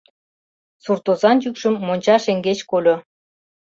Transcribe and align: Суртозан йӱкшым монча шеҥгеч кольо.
Суртозан 0.83 1.37
йӱкшым 1.43 1.75
монча 1.85 2.15
шеҥгеч 2.23 2.59
кольо. 2.69 2.95